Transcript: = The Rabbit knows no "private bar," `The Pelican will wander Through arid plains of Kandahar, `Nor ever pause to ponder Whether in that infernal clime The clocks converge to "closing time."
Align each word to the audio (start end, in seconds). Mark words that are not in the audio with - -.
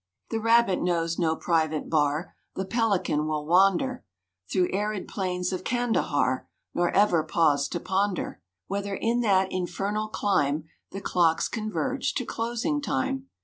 = 0.17 0.29
The 0.31 0.39
Rabbit 0.39 0.81
knows 0.81 1.19
no 1.19 1.35
"private 1.35 1.87
bar," 1.87 2.33
`The 2.57 2.67
Pelican 2.67 3.27
will 3.27 3.45
wander 3.45 4.03
Through 4.51 4.71
arid 4.73 5.07
plains 5.07 5.53
of 5.53 5.63
Kandahar, 5.63 6.47
`Nor 6.75 6.91
ever 6.95 7.21
pause 7.23 7.67
to 7.67 7.79
ponder 7.79 8.41
Whether 8.65 8.95
in 8.95 9.19
that 9.21 9.51
infernal 9.51 10.07
clime 10.07 10.63
The 10.89 11.01
clocks 11.01 11.47
converge 11.47 12.15
to 12.15 12.25
"closing 12.25 12.81
time." 12.81 13.27